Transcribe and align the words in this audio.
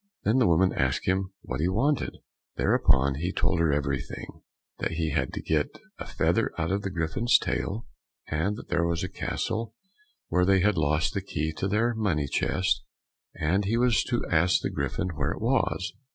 Then 0.23 0.39
the 0.39 0.47
woman 0.47 0.73
asked 0.73 1.05
him 1.07 1.31
what 1.43 1.59
he 1.59 1.67
wanted? 1.67 2.17
Thereupon 2.55 3.13
he 3.19 3.31
told 3.31 3.59
her 3.59 3.71
everything;—that 3.71 4.93
he 4.93 5.11
had 5.11 5.31
to 5.33 5.43
get 5.43 5.77
a 5.99 6.07
feather 6.07 6.51
out 6.57 6.71
of 6.71 6.81
the 6.81 6.89
Griffin's 6.89 7.37
tail, 7.37 7.85
and 8.27 8.55
that 8.55 8.69
there 8.69 8.83
was 8.87 9.03
a 9.03 9.07
castle 9.07 9.75
where 10.27 10.43
they 10.43 10.61
had 10.61 10.75
lost 10.75 11.13
the 11.13 11.21
key 11.21 11.53
of 11.61 11.69
their 11.69 11.93
money 11.93 12.25
chest, 12.25 12.83
and 13.35 13.65
he 13.65 13.77
was 13.77 14.03
to 14.05 14.25
ask 14.27 14.61
the 14.61 14.71
Griffin 14.71 15.09
where 15.09 15.33
it 15.33 15.39
was? 15.39 15.93